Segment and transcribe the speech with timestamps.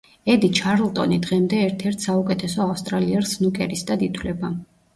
[0.35, 4.55] ედი ჩარლტონი დღემდე ერთ-ერთ საუკეთესო ავსტრალიელ სნუკერისტად ითვლება.